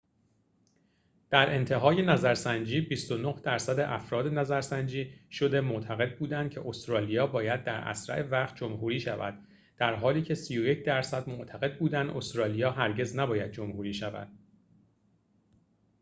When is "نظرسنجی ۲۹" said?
2.01-3.41